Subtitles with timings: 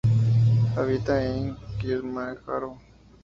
[0.75, 2.79] Habita en Kilimanjaro.